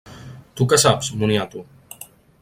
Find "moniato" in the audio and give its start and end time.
1.23-1.63